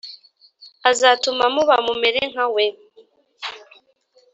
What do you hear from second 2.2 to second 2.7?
nkawe